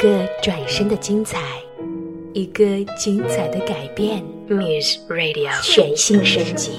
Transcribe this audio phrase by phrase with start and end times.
[0.00, 1.38] 个转身的精彩，
[2.32, 2.64] 一个
[2.98, 4.24] 精彩的改变。
[4.48, 6.70] Muse Radio 全新升级。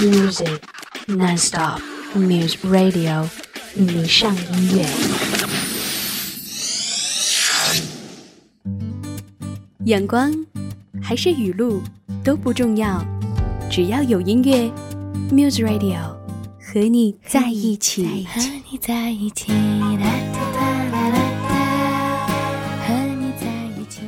[0.00, 0.58] Music
[1.06, 1.80] nonstop.
[2.16, 3.28] Muse Radio
[3.74, 4.84] 迷上音乐。
[9.84, 10.34] 阳光
[11.00, 11.80] 还是雨露
[12.24, 13.06] 都不重要，
[13.70, 14.68] 只要有音乐
[15.30, 16.15] ，Muse Radio。
[16.68, 19.54] 和你在一起，和你在一起，和
[23.14, 23.46] 你在
[23.78, 24.02] 一起。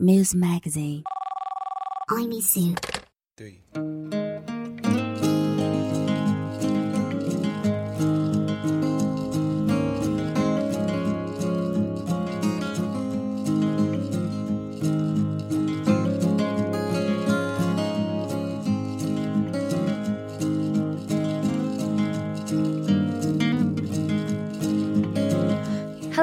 [0.00, 2.74] Muse Magazine，I miss you。
[3.36, 3.60] 对。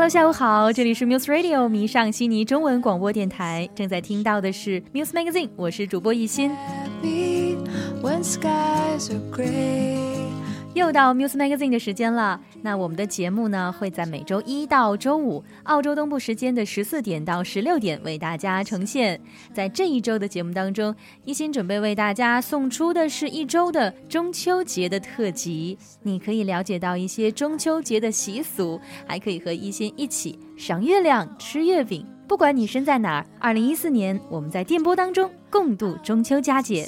[0.01, 6.49] Hello，下午好，这里是 Muse Radio 迷上悉尼中文广播电台，正在听到的是 Muse Magazine，我是主播一心。
[10.73, 12.39] 又到 Muse Magazine 的时间了。
[12.61, 19.19] 那我们的节目呢，会在每周一到周五，澳洲东部时间的十四点到十六点为大家呈现。
[19.53, 25.77] 在这一周的节目当中，一心准备为大家送出的是一周的中秋节的特辑。
[26.03, 32.05] 你可以了解到一些中秋节的习俗，还可以和一心一起赏月亮、吃月饼。
[32.27, 36.87] 不管你身在哪儿，二零一四年我们在电波当中共度中秋佳节。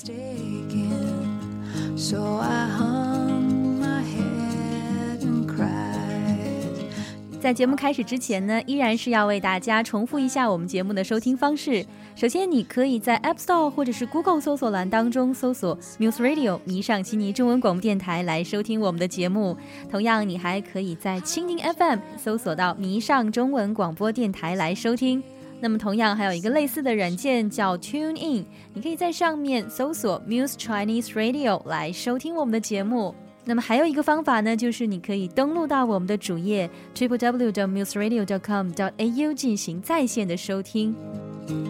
[7.44, 11.86] 在节目开始之前呢，依然是要为大家重复一下我们节目的收听方式。
[12.16, 19.58] 首先，你可以在 App Store 或者是 Google 搜索栏当中搜索 Muse Radio 迷上悉尼中文广播电台来收听我们的节目。
[19.92, 25.22] 同样，你还可以在蜻蜓 FM 搜索到迷上中文广播电台来收听。
[25.60, 33.14] 那么，同样还有一个类似的软件叫 Tune In，你可以在上面搜索 Muse Chinese Radio 来收听我们的节目。
[33.46, 38.26] 那么还有一个方法呢，就是你可以登录到我们的主页 triple w 的 muse radio.
[38.26, 38.72] dot com.
[38.72, 40.96] dot au 进行在线的收听。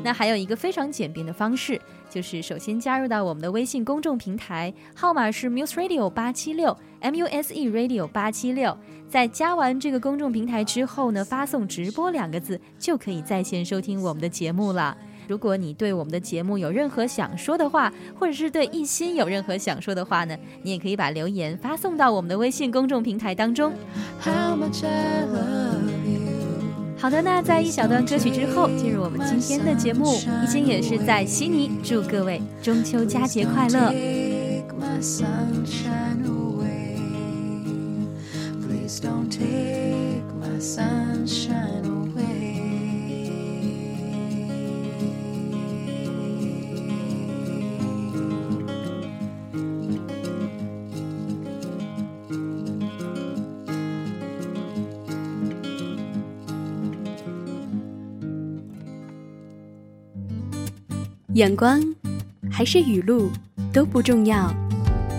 [0.03, 8.77] 那还有一个非常简便的方式，就是首先加入到我们的微信公众平台，号码是 muse radio 八七六 m u s e radio 八七六。
[9.09, 14.95] 在加完这个公众平台之后呢，发送“直播”两个字，就可以在线收听我们的节目了。
[15.27, 23.73] 如果你对我们的节目有任何想说的话，或者是对一心有任何想说的话呢，你也可以把留言发送到我们的微信公众平台当中。
[26.97, 30.15] 好的，那在一小段歌曲之后，进入我们今天的节目。
[30.41, 33.93] 一心也是在悉尼，祝各位中秋佳节快乐。
[61.35, 61.81] 阳光
[62.51, 63.31] 还是雨露
[63.73, 64.53] 都不重要，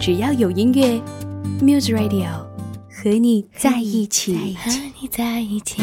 [0.01, 1.03] 只要有音乐
[1.61, 2.31] ，Muse Radio
[2.89, 4.57] 和你在一起。
[4.57, 4.71] 和
[5.01, 5.83] 你在一起。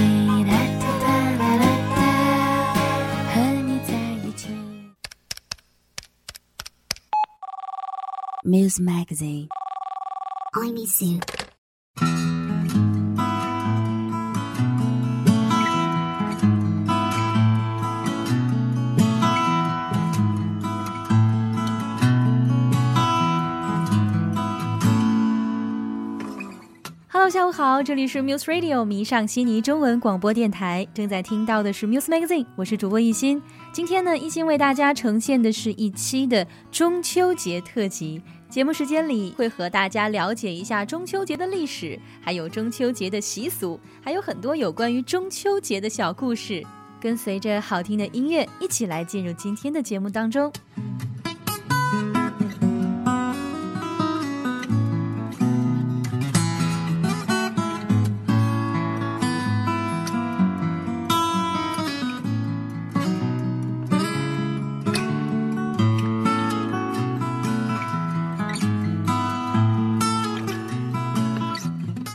[8.45, 11.19] Muse Magazine，I miss you。
[27.31, 33.41] 下午好，这里是 Muse Radio 迷上悉尼中文广播电台，正在听到的是 Muse Magazine，我是主播一心。
[33.71, 38.21] 今天呢，一心为大家呈现的是一期的中秋节特辑。
[38.49, 46.61] 节目时间里会和大家了解一下中秋节的历史，还有中秋节的习俗，还有很多有关于中秋节的小故事。
[46.99, 50.51] 跟随着好听的音乐，一起来进入今天的节目当中。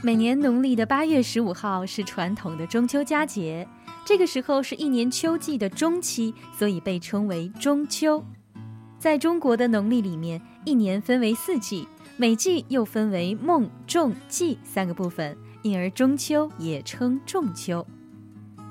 [0.06, 3.66] 每年农历的八月十五号是传统的中秋佳节，
[4.04, 8.24] 这个时候是一年秋季的中期，所以被称为中秋。
[9.00, 17.84] 在中国的农历里面，一年分为四季，每季又分为孟、仲、季三个部分，因而中秋也称仲秋。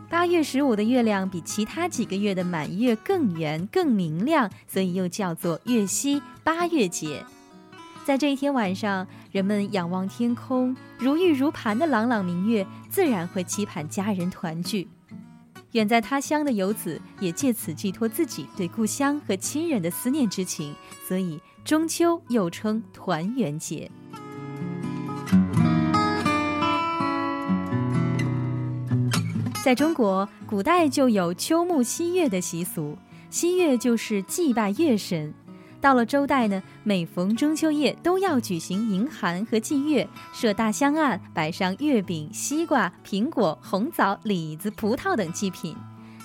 [0.09, 7.25] 八月十五的月亮比其他几个月的满月更圆、更明亮，所以又叫做月夕八月节。
[8.05, 14.87] 在这一天晚上，人们仰望天空，如玉如盘的朗朗明月，自然会期盼家人团聚。
[15.73, 20.73] 远在他乡的游子也借此寄托自己对故乡和亲人的思念之情，
[21.05, 23.91] 所以中秋又称团圆节。
[29.65, 32.97] 在中国，古代就有秋沐夕月的习俗，
[33.29, 35.33] 夕月就是祭拜月神。
[35.85, 45.75] 到了周代呢，每逢中秋夜都要举行迎寒和祭月，设大香案，摆上月饼、西瓜、苹果、红枣、李子、葡萄等祭品。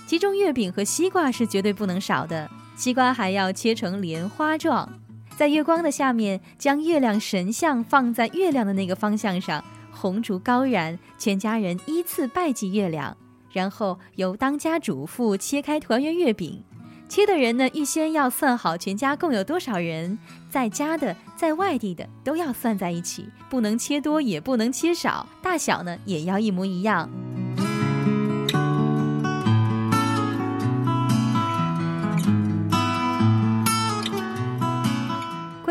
[0.07, 4.89] 其中月饼和西瓜是绝对不能少的，西瓜还要切成莲花状。
[5.37, 13.15] 在月光的下面，将月亮神像放在月亮的那个方向上，红烛高燃，全家人依次拜祭月亮，
[13.53, 16.65] 然后由当家主妇切开团圆月饼。
[17.11, 20.17] 切的人呢，预先要算好全家共有多少人，
[20.49, 27.11] 在家的、在外地的都要算在一起，不能切多，也不能切少，大小呢也要一模一样。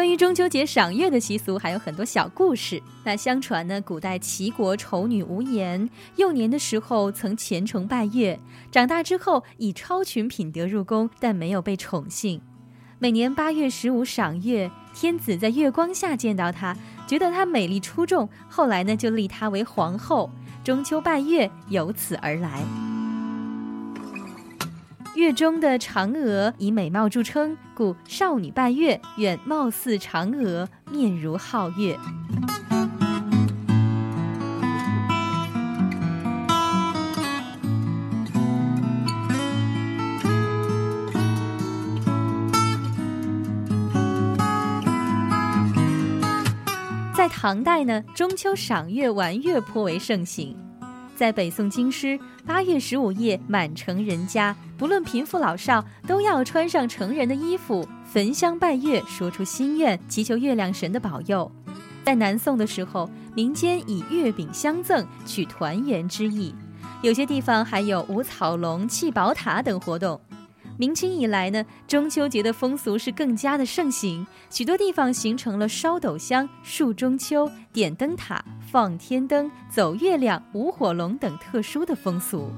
[0.09, 2.81] 关于中秋节赏月的习俗还有很多小故事。
[3.03, 8.39] 那相传呢，古代齐国丑女无颜，幼年的时候曾虔诚拜月，
[8.71, 12.41] 长大之后以超群品德入宫，但没有被宠幸。
[12.97, 20.31] 每年八月十五赏月，天子在月光下见到她，觉得她美丽出众，后来呢就立她为皇后。
[20.63, 22.88] 中秋拜月由此而来。
[25.19, 31.99] 月中的嫦娥以美貌著称，故少女拜月愿貌似嫦娥，面如皓月。
[47.13, 50.55] 在唐代呢，中秋赏月玩月颇为盛行。
[51.13, 61.51] 在北宋京师，八月十五夜，满城人家，不论贫富老少，都要穿上成人的衣服，焚香拜月，说出心愿，祈求月亮神的保佑。
[62.05, 66.55] 在南宋的时候，民间以月饼相赠，取团圆之意。
[67.01, 70.19] 有些地方还有舞草龙、砌宝塔等活动。
[70.77, 78.41] 明清以来呢，中秋节的风俗是更加的盛行，许多地方形成了烧斗香、树中秋、点灯塔、
[78.71, 82.49] 放天灯、走月亮、舞火龙等特殊的风俗。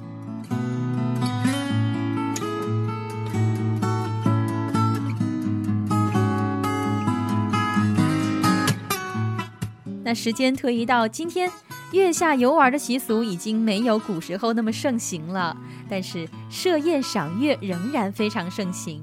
[10.12, 11.50] 那时间推移到今天。
[11.94, 15.56] 月下游玩的习俗已经没有古时候那么盛行了，
[15.90, 19.02] 但是设宴赏月仍然非常盛行。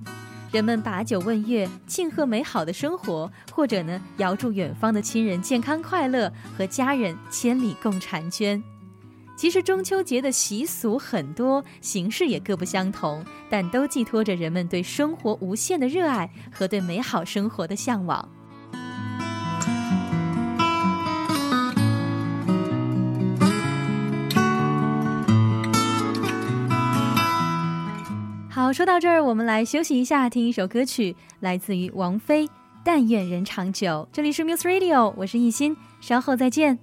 [0.53, 8.63] 人们把酒问月，庆贺美好的生活，或者呢，遥祝远方的亲人健康快乐，和家人千里共婵娟。
[9.35, 18.29] 其实中秋节的习俗很多，形式也各不相同，但都寄托着人们对生活无限的热爱和对美好生活的向往。
[28.59, 32.45] 好，说到这儿，我们来休息一下，听一首歌曲，来自于王菲，
[32.85, 33.87] 《但愿人长久》。
[34.13, 36.77] 这里是 Muse Radio，我是艺欣，稍后再见。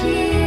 [0.00, 0.37] tears.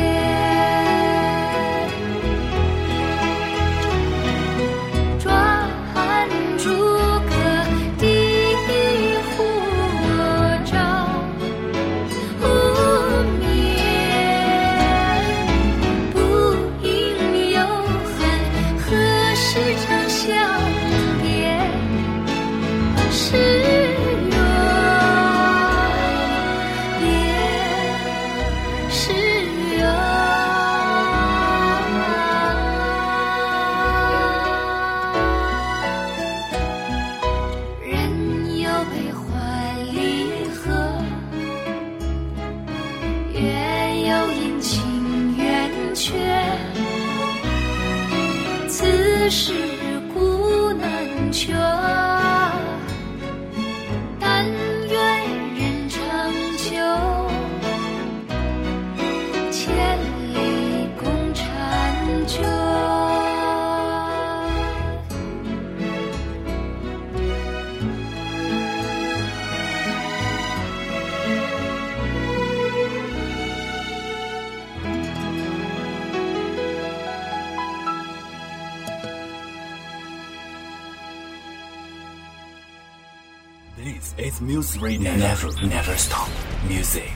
[84.41, 85.17] Muse Radio.
[85.17, 86.29] Never, never stop.
[86.69, 87.12] Music.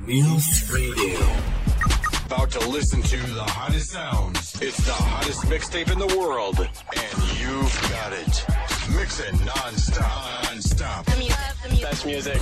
[0.00, 1.20] Muse Radio.
[2.26, 4.54] About to listen to the hottest sounds.
[4.60, 6.58] It's the hottest mixtape in the world.
[6.58, 8.44] And you've got it.
[8.96, 10.44] Mix it non-stop.
[10.44, 11.06] Non-stop.
[11.80, 12.40] Best music.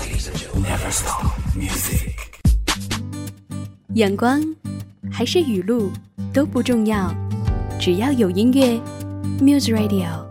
[0.54, 1.32] Never stop.
[1.54, 2.16] Music.
[3.94, 4.42] 阳光
[5.10, 5.92] 还是雨露
[6.32, 7.14] 都不重要，
[7.78, 8.80] 只要有音乐，
[9.38, 10.25] Muse Radio。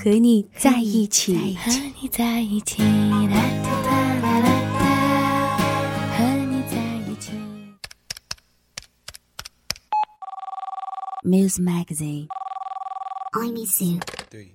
[0.00, 3.26] 和你在一起，和你在一起，啦
[3.64, 6.76] 哒哒啦哒，和你在
[7.10, 7.32] 一起。
[11.24, 12.28] Muse Magazine。
[13.32, 13.98] I miss you。
[14.30, 14.54] 对。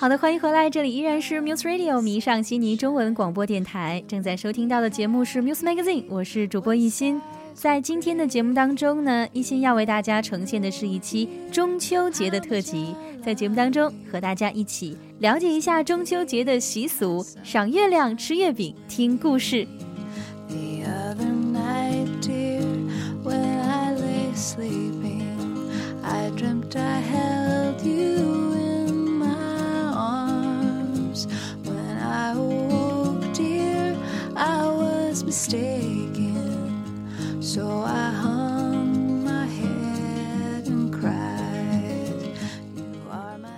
[0.00, 7.20] 好的，欢迎回来，这里依然是 Muse Radio 迷上悉尼中文广播电台，正在收听到的节目是 Muse Magazine，我是主播一心。
[7.52, 19.66] 在今天的节目当中呢，一心要为大家呈现的是一期中秋节的特辑，在节目当中和大家一起了解一下中秋节的习俗，赏月亮、吃月饼、听故事。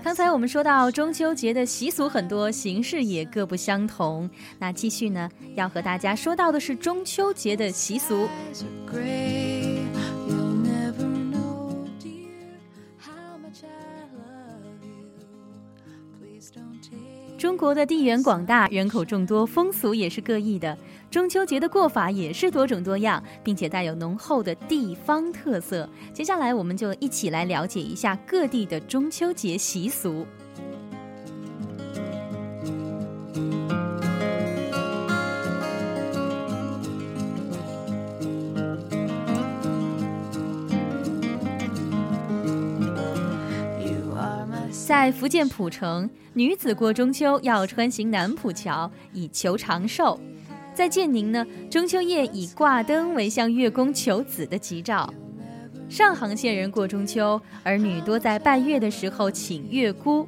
[0.03, 4.29] 刚才我们说到中秋节的习俗很多，形式也各不相同。
[4.59, 8.29] 那继续呢，要和大家说到的是中秋节的习俗。
[17.39, 20.77] 中国的地缘广大，人口众多，风俗也是各异的。
[21.11, 25.89] 中秋节的过法也是多种多样，并且带有浓厚的地方特色。
[26.13, 30.25] 接下来，我们就一起来了解一下各地的中秋节习俗。
[44.87, 50.19] 在福建浦城，女子过中秋要穿行南浦桥，以求长寿。
[50.81, 55.13] 在建宁呢，中秋夜以挂灯为向月宫求子的吉兆。
[55.91, 60.27] 上杭县人过中秋，儿女多在拜月的时候请月姑。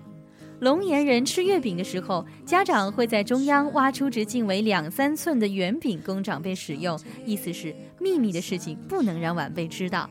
[0.60, 10.06] 龙岩人吃月饼的时候，家长会在中央挖出直径为两三寸的圆饼供长辈使用，意思是秘密的事情不能让晚辈知道。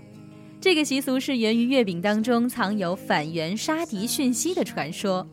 [0.59, 5.27] 这个习俗是源于月饼当中藏有反元杀敌讯息的传说。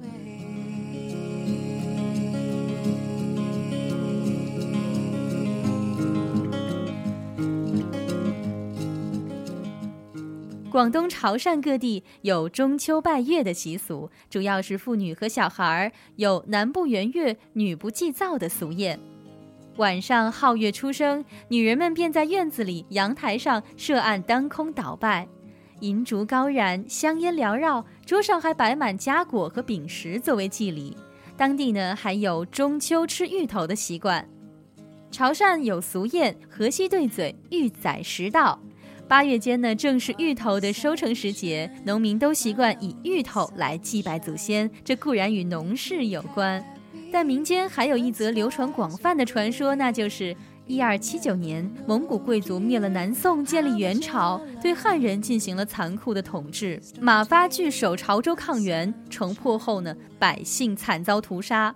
[10.70, 18.98] 广东潮汕各地有中秋拜月的习俗，主要是妇女和小孩儿有“男不圆月，女不祭灶”的俗谚。
[19.76, 25.26] 晚上皓月初升，女人们便在院子里、阳台上设案当空祷拜，
[25.80, 30.94] 银烛高燃，香烟缭绕，桌上还摆满佳果和饼食作为祭礼。
[31.34, 34.28] 当地呢还有中秋吃芋头的习惯。
[35.10, 38.60] 潮汕有俗谚“河西对嘴，玉仔食道”。
[39.08, 46.62] 八月间呢正是芋头的收成时节，农民都习惯以芋头来祭拜祖先，这固然与农事有关。
[47.10, 50.36] 但民间还有一则流传广泛的传说，那就是
[50.66, 56.78] 一二七九年，蒙古贵族灭了南宋，建立元朝，对汉人进行了残酷的统治。
[57.00, 61.74] 马发据守潮州抗元，城破后呢，百姓惨遭屠杀。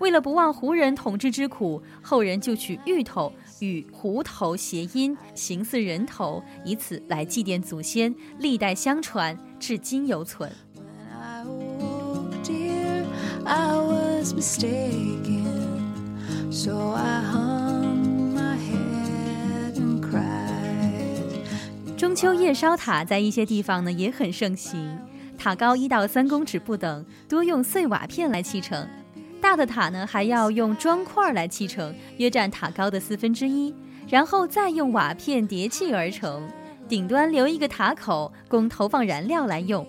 [0.00, 10.50] 为了不忘胡人统治之苦，后人就取芋头与胡头谐音，形似人头，以此来祭奠祖先，历代相传，至今犹存。
[21.96, 24.98] 中秋夜烧塔在一些地方呢也很盛行，
[25.38, 28.86] 塔高一到三公尺不等，多用碎瓦片来砌成。
[29.44, 33.74] 大的塔呢还要用砖块来砌成，约占塔高的四分之一，
[34.08, 36.48] 然后再用瓦片叠砌而成。
[36.88, 39.86] 顶端留一个塔口，供投放燃料来用。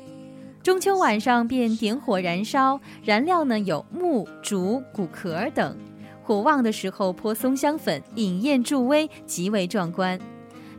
[0.62, 5.78] 中秋晚上便点火燃烧，燃料呢有木、竹、骨壳等。
[6.22, 10.20] 火旺的时候泼松香粉，引焰助威，极为壮观。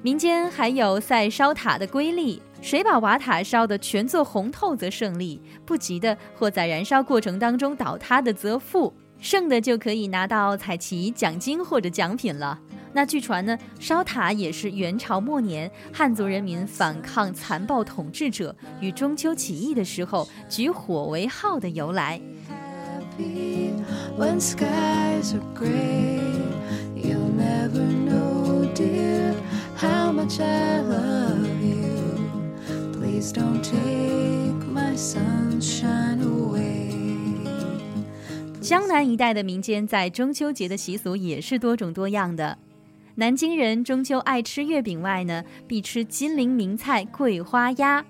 [0.02, 12.58] 民间还有赛烧塔的规例：谁把瓦塔烧得全做红透则胜利，不及的或在燃烧过程当中倒塌的则负，胜的就可以拿到彩旗、奖金或者奖品了。
[12.92, 22.20] 那据传呢，烧塔也是元朝末年汉族人民反抗残暴统治者与中秋起义的时候举火为号的由来。
[38.60, 42.58] 江南一带的民间在中秋节的习俗也是多种多样的。
[43.14, 48.04] 南京人中秋爱吃月饼外呢，必吃金陵名菜桂花鸭。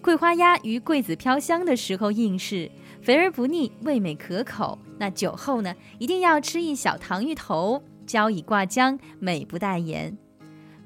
[0.00, 2.70] 桂花鸭于桂子飘香的时候应试，
[3.02, 4.78] 肥而不腻，味美可口。
[4.98, 10.16] 那酒后呢，一定要吃一小糖芋头，浇以挂浆，美不待言。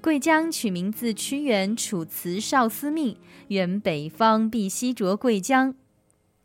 [0.06, 3.14] 桂浆取名自屈原《楚辞少司命》，
[3.48, 5.74] 原北方必西着桂江。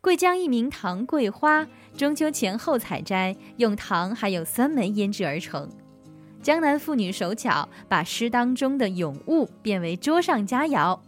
[0.00, 1.64] 桂江一名糖桂花，
[1.96, 5.70] 中秋前后采摘，用糖还有酸梅腌制而成。
[6.42, 10.98] 江南妇女手巧，把诗当中的咏物变为桌上佳肴。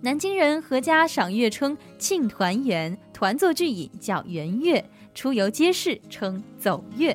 [0.00, 4.82] 南京人阖家赏月称庆团圆，团作聚饮叫圆月，
[5.14, 7.14] 出游街市称走月。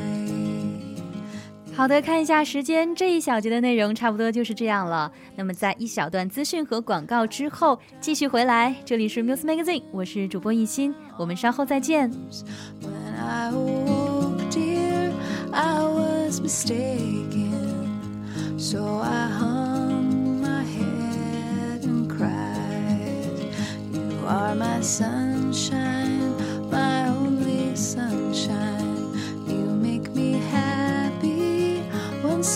[1.81, 5.11] 好的，看一下时间，这一小节的内容差不多就是这样了。
[5.35, 8.75] 那么在一小段资讯和广告之后，继续回来。
[8.85, 12.11] 这里是 Muse Magazine，我是主播一心，我们稍后再见。
[12.81, 15.09] When I woke, dear,
[15.51, 17.89] I was mistaken,
[18.59, 23.41] so I hung my head and cried.
[23.91, 26.35] You are my sunshine,
[26.69, 28.80] my only sunshine.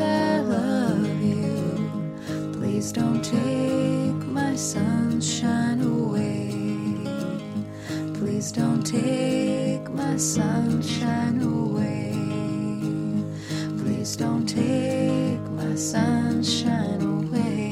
[0.00, 2.12] I love you.
[2.52, 6.50] Please don't take my sunshine away.
[8.14, 12.12] Please don't take my sunshine away.
[13.78, 17.65] Please don't take my sunshine away.